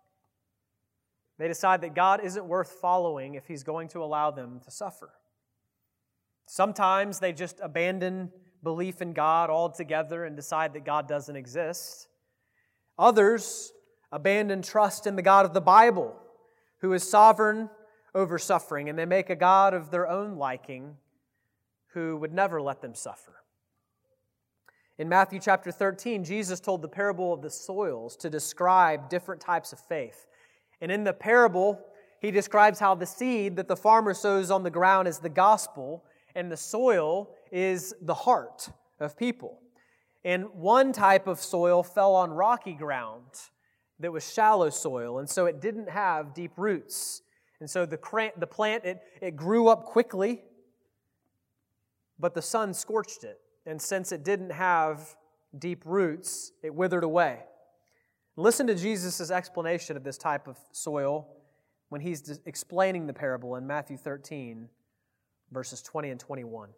[1.39, 5.11] They decide that God isn't worth following if he's going to allow them to suffer.
[6.47, 8.31] Sometimes they just abandon
[8.63, 12.09] belief in God altogether and decide that God doesn't exist.
[12.99, 13.73] Others
[14.13, 16.15] abandon trust in the God of the Bible,
[16.79, 17.71] who is sovereign
[18.15, 20.97] over suffering, and they make a God of their own liking
[21.89, 23.43] who would never let them suffer.
[24.99, 29.73] In Matthew chapter 13, Jesus told the parable of the soils to describe different types
[29.73, 30.27] of faith.
[30.81, 31.81] And in the parable,
[32.21, 36.05] he describes how the seed that the farmer sows on the ground is the gospel,
[36.35, 38.69] and the soil is the heart
[39.01, 39.59] of people.
[40.25, 43.25] And one type of soil fell on rocky ground
[43.99, 47.23] that was shallow soil, and so it didn't have deep roots.
[47.63, 47.97] And so the,
[48.37, 50.43] the plant, it, it grew up quickly,
[52.19, 53.39] but the sun scorched it.
[53.67, 55.15] And since it didn't have
[55.57, 57.45] deep roots, it withered away.
[58.35, 61.29] Listen to Jesus' explanation of this type of soil
[61.89, 64.69] when he's explaining the parable in Matthew 13,
[65.53, 66.71] verses 20 and 21.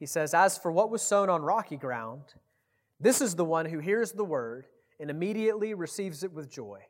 [0.00, 2.34] He says, As for what was sown on rocky ground,
[2.98, 4.66] this is the one who hears the word
[4.98, 6.80] and immediately receives it with joy.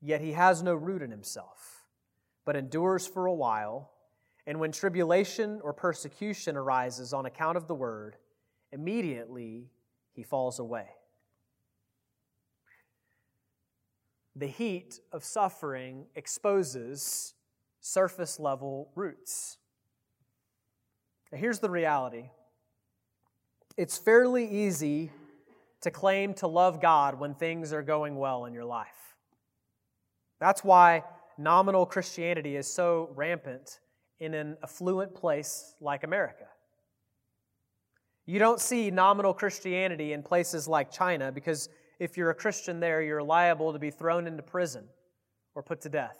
[0.00, 1.84] Yet he has no root in himself,
[2.44, 3.90] but endures for a while.
[4.46, 8.16] And when tribulation or persecution arises on account of the word,
[8.72, 9.70] immediately
[10.12, 10.86] he falls away.
[14.36, 17.34] The heat of suffering exposes
[17.80, 19.56] surface level roots.
[21.32, 22.30] Now, here's the reality
[23.76, 25.10] it's fairly easy
[25.82, 29.05] to claim to love God when things are going well in your life.
[30.40, 31.04] That's why
[31.38, 33.80] nominal Christianity is so rampant
[34.20, 36.46] in an affluent place like America.
[38.26, 41.68] You don't see nominal Christianity in places like China because
[42.00, 44.84] if you're a Christian there, you're liable to be thrown into prison
[45.54, 46.18] or put to death.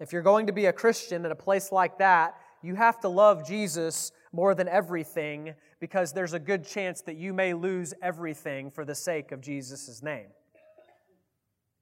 [0.00, 3.08] If you're going to be a Christian in a place like that, you have to
[3.08, 8.70] love Jesus more than everything because there's a good chance that you may lose everything
[8.70, 10.28] for the sake of Jesus' name.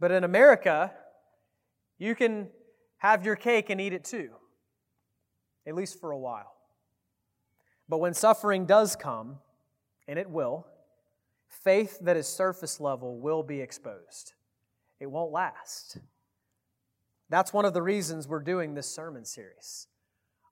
[0.01, 0.93] But in America,
[1.99, 2.49] you can
[2.97, 4.31] have your cake and eat it too,
[5.67, 6.55] at least for a while.
[7.89, 9.39] But when suffering does come,
[10.09, 10.67] and it will,
[11.49, 14.33] faith that is surface level will be exposed.
[14.99, 15.99] It won't last.
[17.29, 19.87] That's one of the reasons we're doing this sermon series.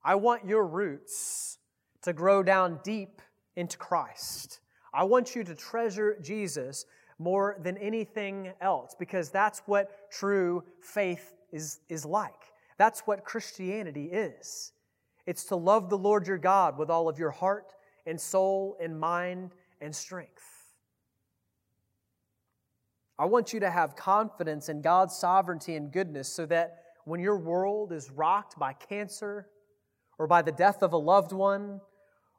[0.05, 1.59] I want your roots
[2.03, 3.21] to grow down deep
[3.57, 4.61] into Christ.
[4.95, 6.87] I want you to treasure Jesus
[7.19, 12.53] more than anything else because that's what true faith is, is like.
[12.77, 14.73] That's what Christianity is.
[15.27, 17.75] It's to love the Lord your God with all of your heart
[18.07, 19.51] and soul and mind
[19.81, 20.43] and strength.
[23.19, 27.37] I want you to have confidence in God's sovereignty and goodness so that when your
[27.37, 29.49] world is rocked by cancer
[30.19, 31.81] or by the death of a loved one,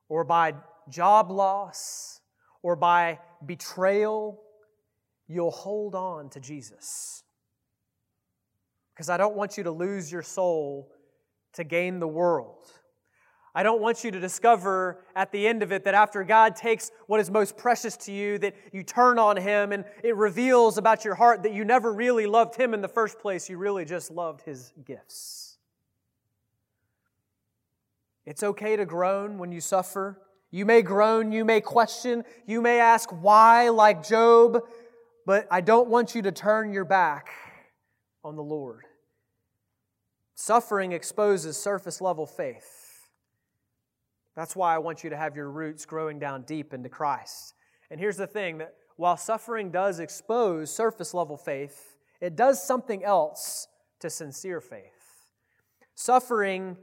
[0.10, 0.54] or by
[0.90, 2.20] job loss,
[2.62, 4.42] or by betrayal,
[5.30, 7.24] you'll hold on to Jesus.
[8.94, 10.92] Because I don't want you to lose your soul
[11.54, 12.70] to gain the world.
[13.56, 16.92] I don't want you to discover at the end of it that after God takes
[17.08, 21.04] what is most precious to you, that you turn on Him and it reveals about
[21.06, 23.50] your heart that you never really loved Him in the first place.
[23.50, 25.58] You really just loved His gifts.
[28.26, 30.22] It's okay to groan when you suffer.
[30.52, 34.64] You may groan, you may question, you may ask why, like Job,
[35.30, 37.30] but I don't want you to turn your back
[38.24, 38.86] on the Lord.
[40.34, 43.08] Suffering exposes surface level faith.
[44.36, 47.54] That's why I want you to have your roots growing down deep into Christ.
[47.92, 53.04] And here's the thing that while suffering does expose surface level faith, it does something
[53.04, 53.68] else
[54.00, 55.28] to sincere faith.
[55.94, 56.76] Suffering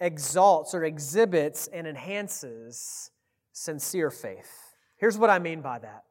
[0.00, 3.10] exalts or exhibits and enhances
[3.54, 4.74] sincere faith.
[4.98, 6.04] Here's what I mean by that.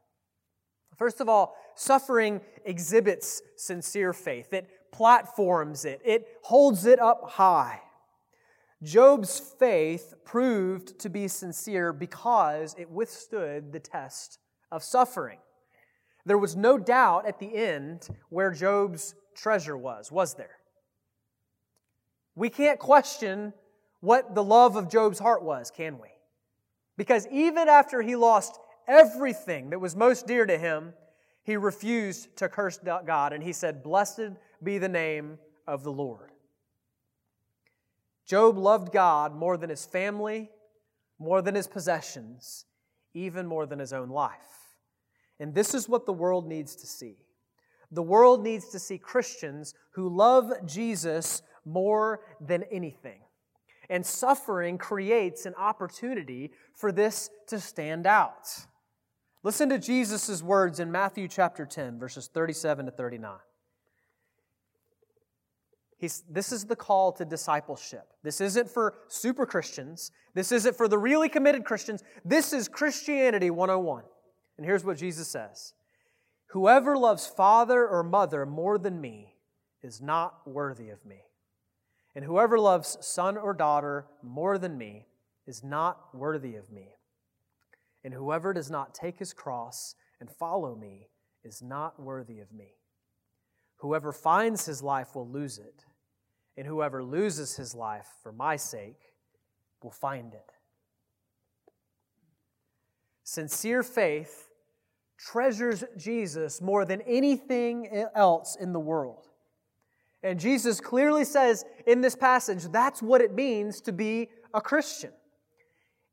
[0.98, 7.82] First of all, suffering exhibits sincere faith, it platforms it, it holds it up high.
[8.84, 14.40] Job's faith proved to be sincere because it withstood the test
[14.72, 15.40] of suffering.
[16.26, 20.58] There was no doubt at the end where Job's treasure was, was there?
[22.36, 23.54] We can't question
[24.02, 26.10] what the love of Job's heart was, can we?
[26.98, 30.94] Because even after he lost everything that was most dear to him,
[31.44, 36.32] he refused to curse God and he said, Blessed be the name of the Lord.
[38.26, 40.50] Job loved God more than his family,
[41.20, 42.66] more than his possessions,
[43.14, 44.78] even more than his own life.
[45.40, 47.18] And this is what the world needs to see.
[47.92, 53.20] The world needs to see Christians who love Jesus more than anything.
[53.90, 58.48] And suffering creates an opportunity for this to stand out.
[59.44, 63.38] Listen to Jesus' words in Matthew chapter 10, verses 37 to 39.
[65.98, 68.14] He's, this is the call to discipleship.
[68.24, 70.12] This isn't for super Christians.
[70.34, 72.04] This isn't for the really committed Christians.
[72.24, 74.04] This is Christianity 101.
[74.58, 75.74] And here's what Jesus says
[76.48, 79.36] Whoever loves father or mother more than me
[79.82, 81.22] is not worthy of me.
[82.16, 85.08] And whoever loves son or daughter more than me
[85.48, 86.90] is not worthy of me.
[88.04, 91.08] And whoever does not take his cross and follow me
[91.44, 92.76] is not worthy of me.
[93.78, 95.86] Whoever finds his life will lose it,
[96.56, 99.14] and whoever loses his life for my sake
[99.82, 100.52] will find it.
[103.24, 104.50] Sincere faith
[105.18, 109.28] treasures Jesus more than anything else in the world.
[110.22, 115.12] And Jesus clearly says in this passage that's what it means to be a Christian.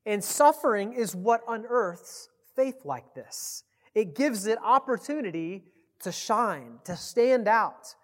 [0.06, 3.64] And suffering is what unearths faith like this.
[3.94, 5.64] It gives it opportunity
[6.00, 7.94] to shine, to stand out.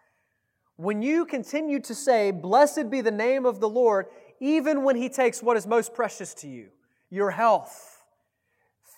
[0.77, 4.07] When you continue to say, Blessed be the name of the Lord,
[4.41, 6.69] even when He takes what is most precious to you
[7.09, 8.03] your health,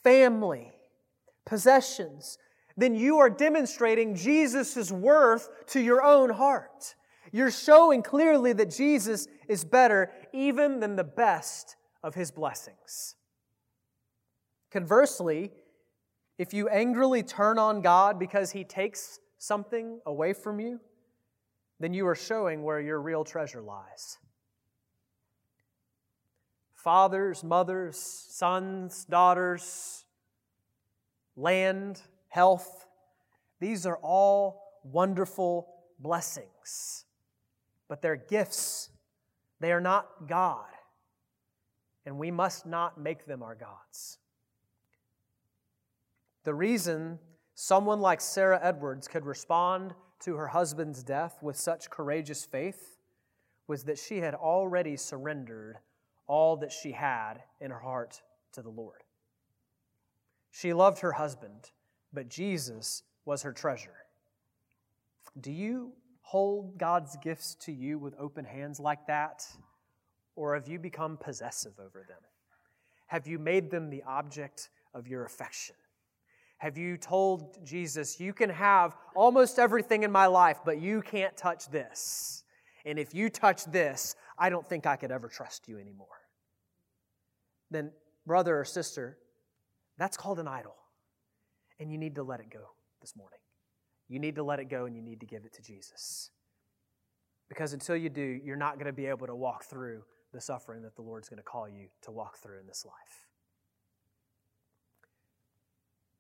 [0.03, 0.73] family,
[1.45, 2.39] possessions
[2.79, 6.95] then you are demonstrating Jesus' worth to your own heart.
[7.33, 13.17] You're showing clearly that Jesus is better even than the best of his blessings.
[14.71, 15.51] Conversely,
[16.39, 20.81] if you angrily turn on God because he takes something away from you,
[21.81, 24.19] then you are showing where your real treasure lies.
[26.75, 30.05] Fathers, mothers, sons, daughters,
[31.37, 32.87] land, health,
[33.61, 37.05] these are all wonderful blessings.
[37.89, 38.91] But they're gifts,
[39.61, 40.67] they are not God.
[42.09, 44.17] And we must not make them our gods.
[46.45, 47.19] The reason
[47.55, 52.97] someone like Sarah Edwards could respond to her husband's death with such courageous faith
[53.67, 55.81] was that she had already surrendered
[56.27, 59.03] all that she had in her heart to the Lord.
[60.51, 61.73] She loved her husband,
[62.11, 64.07] but Jesus was her treasure.
[65.39, 65.93] Do you
[66.23, 69.47] hold God's gifts to you with open hands like that?
[70.39, 72.21] Or have you become possessive over them?
[73.09, 75.75] Have you made them the object of your affection?
[76.59, 81.37] Have you told Jesus, you can have almost everything in my life, but you can't
[81.37, 82.45] touch this?
[82.85, 86.07] And if you touch this, I don't think I could ever trust you anymore.
[87.73, 87.91] Then,
[88.25, 89.19] brother or sister,
[89.99, 90.77] that's called an idol.
[91.81, 92.65] And you need to let it go
[93.01, 93.41] this morning.
[94.07, 96.31] You need to let it go and you need to give it to Jesus.
[97.49, 100.05] Because until you do, you're not going to be able to walk through
[100.39, 103.27] the suffering that the Lord's going to call you to walk through in this life.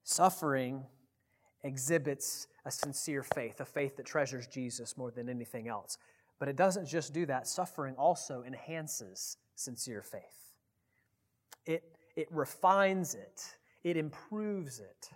[0.03, 0.83] Suffering
[1.63, 5.99] exhibits a sincere faith, a faith that treasures Jesus more than anything else.
[6.41, 10.57] But it doesn't just do that, suffering also enhances sincere faith.
[11.65, 11.85] It,
[12.17, 13.45] it refines it,
[13.85, 15.11] it improves it.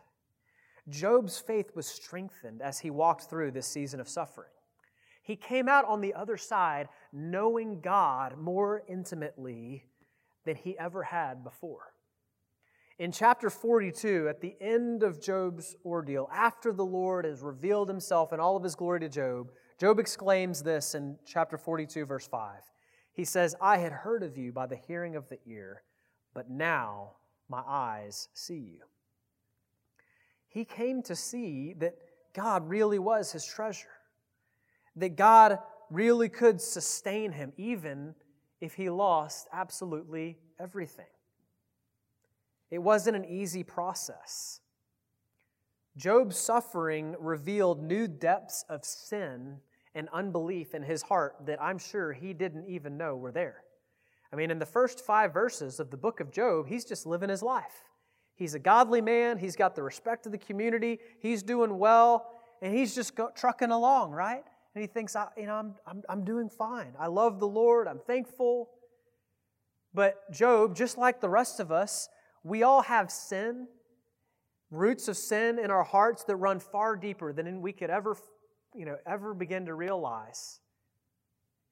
[0.88, 4.52] Job's faith was strengthened as he walked through this season of suffering.
[5.22, 9.84] He came out on the other side knowing God more intimately
[10.44, 11.94] than he ever had before.
[12.98, 18.32] In chapter 42, at the end of Job's ordeal, after the Lord has revealed himself
[18.32, 22.60] in all of his glory to Job, Job exclaims this in chapter 42, verse 5.
[23.12, 25.82] He says, I had heard of you by the hearing of the ear,
[26.34, 27.12] but now
[27.48, 28.80] my eyes see you
[30.52, 31.96] he came to see that
[32.34, 33.88] God really was his treasure,
[34.96, 35.58] that God
[35.90, 38.14] really could sustain him, even
[38.60, 41.06] if he lost absolutely everything.
[42.70, 44.60] It wasn't an easy process.
[45.96, 49.58] Job's suffering revealed new depths of sin
[49.94, 53.64] and unbelief in his heart that I'm sure he didn't even know were there.
[54.32, 57.28] I mean, in the first five verses of the book of Job, he's just living
[57.28, 57.84] his life.
[58.34, 59.36] He's a godly man.
[59.36, 60.98] He's got the respect of the community.
[61.20, 64.44] He's doing well, and he's just go, trucking along, right?
[64.74, 66.94] And he thinks, I, you know, I'm, I'm, I'm doing fine.
[66.98, 67.86] I love the Lord.
[67.86, 68.70] I'm thankful.
[69.92, 72.08] But Job, just like the rest of us,
[72.42, 73.68] we all have sin,
[74.70, 78.16] roots of sin in our hearts that run far deeper than we could ever,
[78.74, 80.60] you know, ever begin to realize.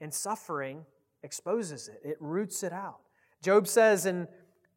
[0.01, 0.85] And suffering
[1.23, 3.01] exposes it, it roots it out.
[3.43, 4.29] Job says in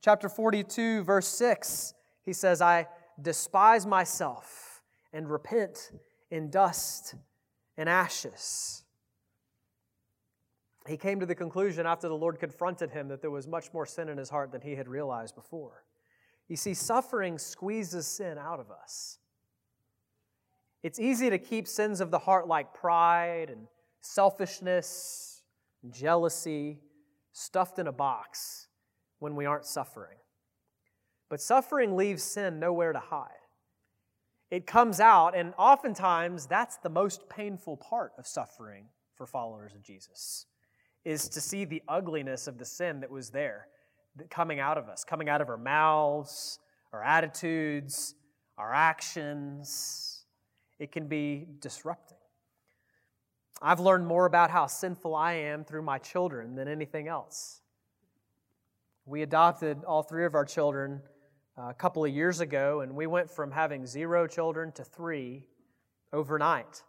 [0.02, 1.94] Chapter 42, verse 6,
[2.24, 2.88] he says, I
[3.22, 4.82] despise myself
[5.14, 5.92] and repent
[6.30, 7.16] in dust
[7.78, 8.84] and ashes.
[10.88, 13.86] He came to the conclusion after the Lord confronted him that there was much more
[13.86, 15.86] sin in his heart than he had realized before.
[16.50, 19.20] You see, suffering squeezes sin out of us.
[20.84, 23.68] It's easy to keep sins of the heart like pride and
[24.02, 25.42] selfishness
[25.82, 26.80] and jealousy
[27.32, 28.68] stuffed in a box
[29.20, 30.18] when we aren't suffering.
[31.30, 33.30] But suffering leaves sin nowhere to hide.
[34.54, 38.86] It comes out, and oftentimes that's the most painful part of suffering
[39.16, 40.46] for followers of Jesus,
[41.04, 43.68] is to see the ugliness of the sin that was there
[44.30, 46.60] coming out of us, coming out of our mouths,
[46.92, 48.14] our attitudes,
[48.60, 50.24] our actions.
[50.78, 52.18] It can be disrupting.
[53.60, 57.62] I've learned more about how sinful I am through my children than anything else.
[59.08, 61.02] We adopted all three of our children
[61.58, 65.46] a couple of years ago, and we went from having zero children to three
[66.12, 66.84] overnight.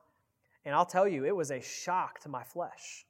[0.65, 3.05] And I'll tell you, it was a shock to my flesh.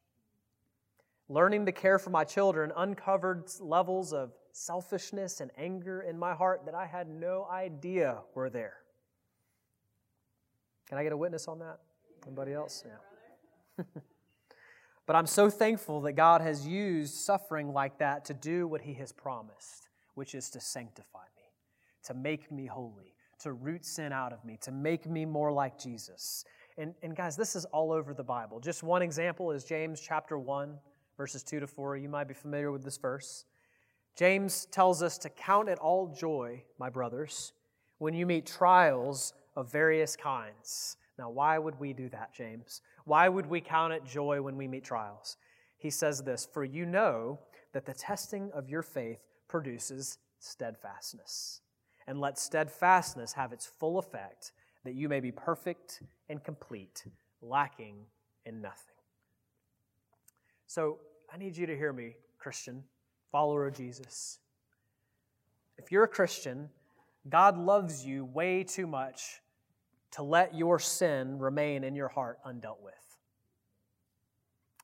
[1.28, 6.62] Learning to care for my children uncovered levels of selfishness and anger in my heart
[6.66, 8.78] that I had no idea were there.
[10.88, 11.78] Can I get a witness on that?
[12.26, 12.84] Anybody else?
[13.78, 13.84] Yeah.
[15.06, 18.94] but I'm so thankful that God has used suffering like that to do what He
[18.94, 21.43] has promised, which is to sanctify me
[22.04, 25.78] to make me holy, to root sin out of me, to make me more like
[25.78, 26.44] Jesus.
[26.76, 28.60] And, and guys, this is all over the Bible.
[28.60, 30.76] Just one example is James chapter 1,
[31.16, 31.96] verses 2 to 4.
[31.96, 33.44] You might be familiar with this verse.
[34.16, 37.52] James tells us to count it all joy, my brothers,
[37.98, 40.96] when you meet trials of various kinds.
[41.18, 42.80] Now, why would we do that, James?
[43.04, 45.36] Why would we count it joy when we meet trials?
[45.76, 47.38] He says this For you know
[47.72, 51.60] that the testing of your faith produces steadfastness
[52.06, 54.52] and let steadfastness have its full effect,
[54.84, 57.04] that you may be perfect and complete,
[57.40, 57.96] lacking
[58.44, 58.94] in nothing.
[60.66, 60.98] So
[61.32, 62.84] I need you to hear me, Christian,
[63.32, 64.38] follower of Jesus.
[65.78, 66.68] If you're a Christian,
[67.28, 69.40] God loves you way too much
[70.12, 72.94] to let your sin remain in your heart undealt with.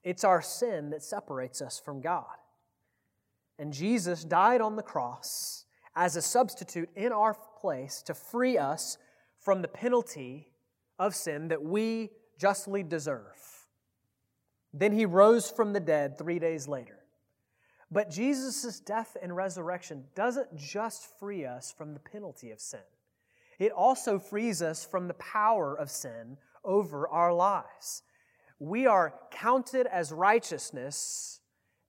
[0.02, 2.24] It's our sin that separates us from God.
[3.58, 5.66] And Jesus died on the cross
[6.00, 8.96] as a substitute in our place to free us
[9.38, 10.50] from the penalty
[10.98, 13.66] of sin that we justly deserve.
[14.72, 17.00] Then he rose from the dead three days later.
[17.90, 22.80] But Jesus' death and resurrection doesn't just free us from the penalty of sin,
[23.58, 28.04] it also frees us from the power of sin over our lives.
[28.58, 31.40] We are counted as righteousness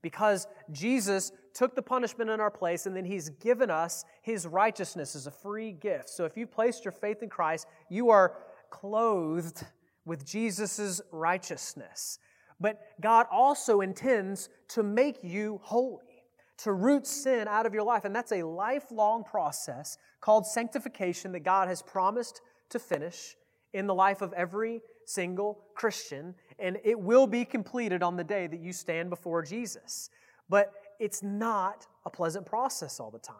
[0.01, 5.15] because Jesus took the punishment in our place, and then He's given us His righteousness
[5.15, 6.09] as a free gift.
[6.09, 8.33] So if you placed your faith in Christ, you are
[8.69, 9.65] clothed
[10.05, 12.19] with Jesus' righteousness.
[12.59, 16.23] But God also intends to make you holy,
[16.59, 18.05] to root sin out of your life.
[18.05, 23.35] And that's a lifelong process called sanctification that God has promised to finish
[23.73, 26.35] in the life of every single Christian.
[26.59, 30.09] And it will be completed on the day that you stand before Jesus.
[30.47, 30.71] But
[31.01, 33.35] it's not a pleasant process all the time.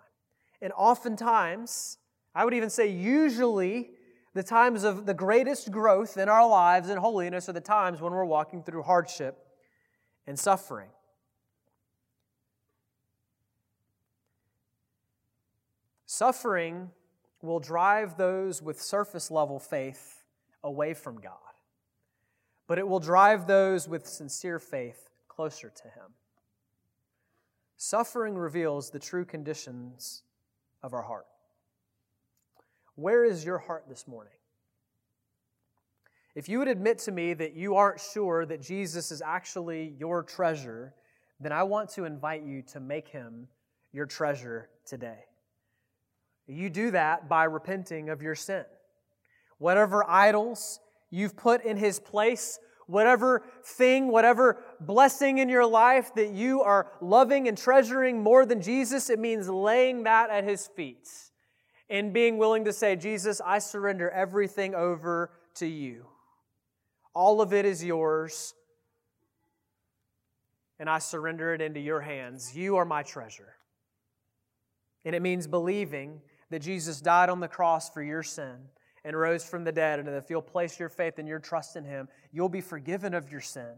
[0.63, 1.99] And oftentimes,
[2.33, 3.91] I would even say usually,
[4.33, 8.13] the times of the greatest growth in our lives and holiness are the times when
[8.13, 9.45] we're walking through hardship
[10.25, 10.89] and suffering.
[16.07, 16.89] Suffering
[17.43, 20.23] will drive those with surface level faith
[20.63, 21.33] away from God,
[22.65, 26.13] but it will drive those with sincere faith closer to Him.
[27.83, 30.21] Suffering reveals the true conditions
[30.83, 31.25] of our heart.
[32.93, 34.35] Where is your heart this morning?
[36.35, 40.21] If you would admit to me that you aren't sure that Jesus is actually your
[40.21, 40.93] treasure,
[41.39, 43.47] then I want to invite you to make him
[43.91, 45.25] your treasure today.
[46.45, 48.65] You do that by repenting of your sin.
[49.57, 50.79] Whatever idols
[51.09, 56.91] you've put in his place whatever thing, whatever blessing in your life that you are
[57.01, 61.09] loving and treasuring more than Jesus, it means laying that at his feet
[61.89, 66.05] and being willing to say, Jesus, I surrender everything over to you.
[67.13, 68.53] All of it is yours,
[70.79, 72.55] and I surrender it into your hands.
[72.55, 73.55] You are my treasure.
[75.03, 78.57] And it means believing that Jesus died on the cross for your sin
[79.03, 81.83] and rose from the dead, and if you'll place your faith and your trust in
[81.83, 83.73] Him, you'll be forgiven of your sin.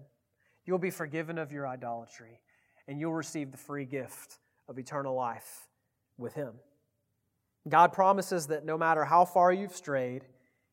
[0.65, 2.39] You'll be forgiven of your idolatry,
[2.88, 5.67] and you'll receive the free gift of eternal life
[6.17, 6.53] with Him.
[7.67, 10.26] God promises that no matter how far you've strayed,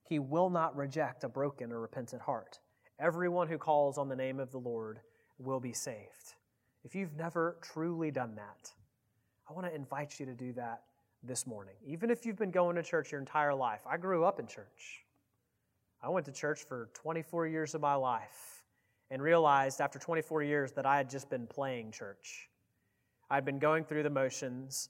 [0.09, 2.59] He will not reject a broken or repentant heart.
[2.98, 5.01] Everyone who calls on the name of the Lord
[5.38, 6.34] will be saved.
[6.84, 8.72] If you've never truly done that,
[9.48, 10.82] I want to invite you to do that
[11.23, 11.75] this morning.
[11.87, 15.05] Even if you've been going to church your entire life, I grew up in church.
[16.03, 18.62] I went to church for 24 years of my life
[19.11, 22.49] and realized after 24 years that I had just been playing church.
[23.31, 24.89] I'd been going through the motions.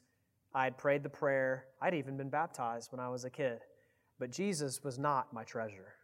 [0.55, 1.67] I had prayed the prayer.
[1.81, 3.61] I'd even been baptized when I was a kid.
[4.19, 5.95] But Jesus was not my treasure.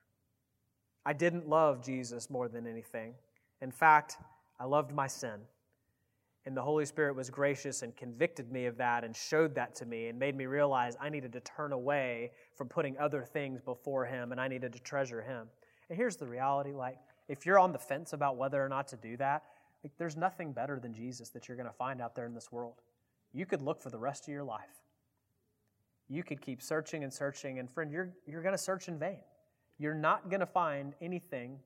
[1.04, 3.14] I didn't love Jesus more than anything.
[3.60, 4.16] In fact,
[4.58, 5.40] I loved my sin.
[6.46, 9.86] And the Holy Spirit was gracious and convicted me of that and showed that to
[9.86, 14.04] me and made me realize I needed to turn away from putting other things before
[14.06, 15.48] Him and I needed to treasure Him.
[15.90, 18.96] And here's the reality like, if you're on the fence about whether or not to
[18.96, 19.42] do that,
[19.84, 22.50] like, there's nothing better than Jesus that you're going to find out there in this
[22.50, 22.80] world.
[23.32, 24.80] You could look for the rest of your life
[26.08, 29.18] you could keep searching and searching, and friend, you're, you're going to search in vain.
[29.78, 31.58] You're not going to find anything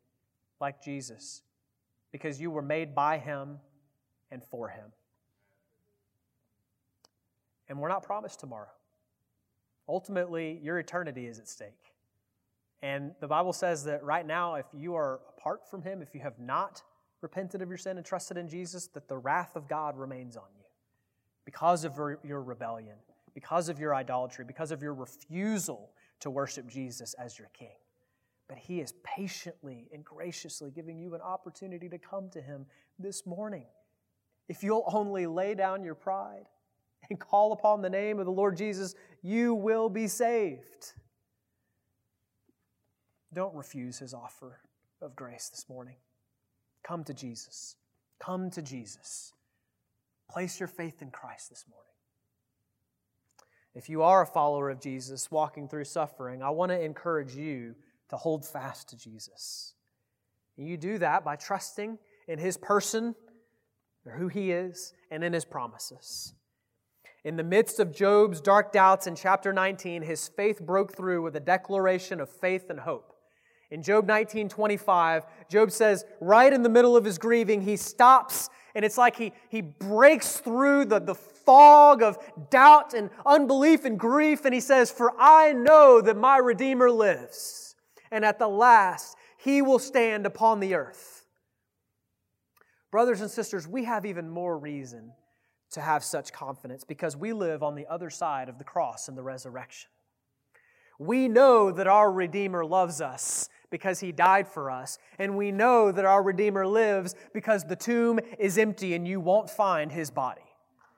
[0.61, 1.43] like Jesus
[2.11, 3.59] because you were made by Him
[4.31, 4.87] and for Him.
[7.69, 8.71] And we're not promised tomorrow.
[9.89, 11.95] Ultimately, your eternity is at stake.
[12.83, 16.21] And the Bible says that right now, if you are apart from Him, if you
[16.21, 16.83] have not
[17.21, 20.49] repented of your sin and trusted in Jesus, that the wrath of God remains on
[20.57, 20.65] you
[21.45, 22.97] because of your rebellion
[23.35, 27.77] because of your idolatry, because of your refusal to worship Jesus as your king.
[28.49, 32.67] But He is patiently and graciously giving you an opportunity to come to Him
[32.99, 33.67] this morning.
[34.51, 36.49] If you'll only lay down your pride
[37.09, 40.95] and call upon the name of the Lord Jesus, you will be saved.
[43.33, 44.59] Don't refuse His offer
[45.01, 45.95] of grace this morning.
[46.83, 47.77] Come to Jesus.
[48.19, 49.35] Come to Jesus.
[50.29, 51.87] Place your faith in Christ this morning.
[53.77, 57.77] If you are a follower of Jesus walking through suffering, I want to encourage you
[58.09, 59.75] to hold fast to Jesus.
[60.57, 63.15] You do that by trusting in His person,
[64.07, 66.35] or who He is, and in His promises.
[67.25, 71.37] In the midst of Job's dark doubts in chapter 19, his faith broke through with
[71.37, 73.13] a declaration of faith and hope.
[73.71, 78.49] In Job 19 25, Job says, right in the middle of his grieving, he stops
[78.75, 82.19] and it's like he, he breaks through the, the fog of
[82.51, 87.75] doubt and unbelief and grief, and he says, For I know that my Redeemer lives,
[88.11, 91.20] and at the last he will stand upon the earth.
[92.91, 95.13] Brothers and sisters, we have even more reason
[95.73, 99.17] to have such confidence because we live on the other side of the cross and
[99.17, 99.89] the resurrection.
[100.99, 104.99] We know that our Redeemer loves us because he died for us.
[105.19, 109.49] And we know that our Redeemer lives because the tomb is empty and you won't
[109.49, 110.43] find his body.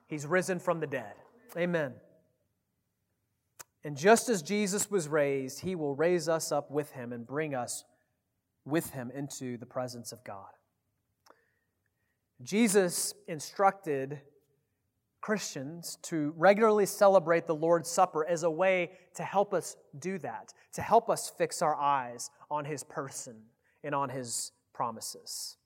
[0.09, 1.13] He's risen from the dead.
[1.57, 1.93] Amen.
[3.85, 7.55] And just as Jesus was raised, he will raise us up with him and bring
[7.55, 7.85] us
[8.65, 10.51] with him into the presence of God.
[12.43, 14.21] Jesus instructed
[15.21, 20.53] Christians to regularly celebrate the Lord's Supper as a way to help us do that,
[20.73, 23.37] to help us fix our eyes on His person
[23.85, 25.57] and on His promises.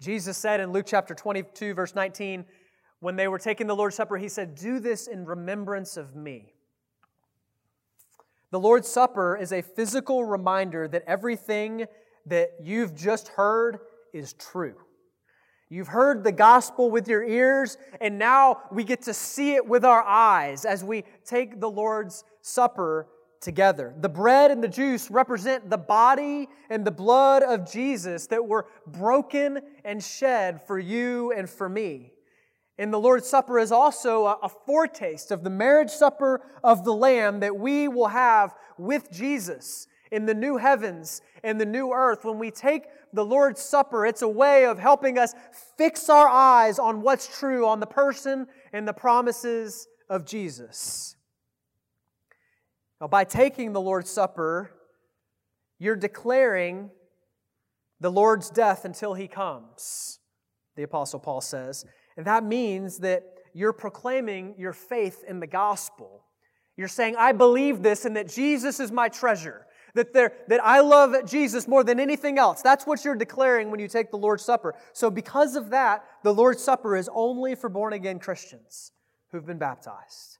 [0.00, 2.44] Jesus said in Luke chapter 22, verse 19,
[3.00, 6.54] when they were taking the Lord's Supper, He said, Do this in remembrance of me.
[8.52, 11.86] The Lord's Supper is a physical reminder that everything
[12.26, 13.80] that you've just heard
[14.12, 14.76] is true.
[15.72, 19.86] You've heard the gospel with your ears, and now we get to see it with
[19.86, 23.08] our eyes as we take the Lord's Supper
[23.40, 23.94] together.
[23.98, 28.66] The bread and the juice represent the body and the blood of Jesus that were
[28.86, 32.12] broken and shed for you and for me.
[32.76, 37.40] And the Lord's Supper is also a, foretaste of the marriage supper of the Lamb
[37.40, 42.24] that we will have with Jesus in the new heavens and the new earth.
[42.24, 45.34] When we take the Lord's Supper, it's a way of helping us
[45.76, 51.16] fix our eyes on what's true, on the person and the promises of Jesus.
[53.00, 54.70] Now, by taking the Lord's Supper,
[55.78, 56.90] you're declaring
[58.00, 60.20] the Lord's death until he comes,
[60.76, 61.84] the Apostle Paul says.
[62.16, 63.24] And that means that
[63.54, 66.24] you're proclaiming your faith in the gospel.
[66.76, 71.28] You're saying, I believe this and that Jesus is my treasure that, that I love
[71.28, 72.62] Jesus more than anything else.
[72.62, 74.74] That's what you're declaring when you take the Lord's Supper.
[74.92, 78.92] So, because of that, the Lord's Supper is only for born again Christians
[79.30, 80.38] who've been baptized.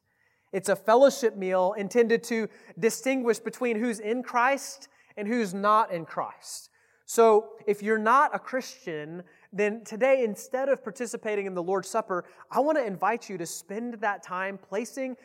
[0.53, 2.49] It's a fellowship meal intended to
[2.79, 6.71] distinguish between who's in Christ and who's not in Christ.
[7.05, 9.23] So, if you're not a Christian,
[9.53, 13.45] then today, instead of participating in the Lord's Supper, I want to invite you to
[13.45, 15.17] spend that time placing,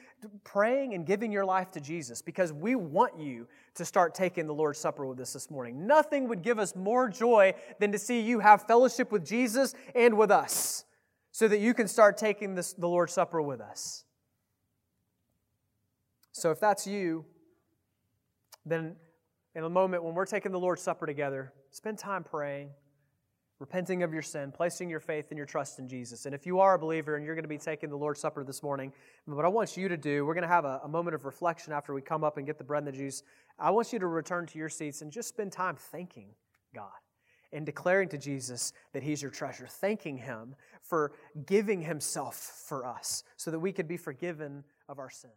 [0.44, 3.48] praying, and giving your life to Jesus because we want you
[3.78, 5.88] to start taking the Lord's Supper with us this morning.
[5.88, 10.18] Nothing would give us more joy than to see you have fellowship with Jesus and
[10.18, 10.86] with us
[11.32, 14.04] so that you can start taking this, the Lord's Supper with us.
[16.32, 17.26] So if that's you,
[18.66, 18.96] then
[19.56, 22.70] in a moment when we're taking the Lord's Supper together, spend time praying
[23.60, 26.26] repenting of your sin, placing your faith and your trust in Jesus.
[26.26, 28.44] And if you are a believer and you're going to be taking the Lord's Supper
[28.44, 28.94] this morning,
[29.26, 31.74] what I want you to do, we're going to have a, a, moment of reflection
[31.74, 33.24] after we come up and get the bread and the juice.
[33.58, 36.30] I want you to return to your seats and just spend time thanking
[36.76, 36.92] God
[37.52, 41.14] and declaring to Jesus that He's your treasure, thanking Him for
[41.46, 45.32] giving Himself for us so that we could be forgiven of our sin.